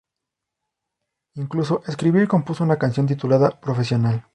Incluso 1.35 1.83
escribió 1.85 2.23
y 2.23 2.27
compuso 2.27 2.63
una 2.63 2.79
canción 2.79 3.05
titulada 3.05 3.59
"profesional". 3.61 4.25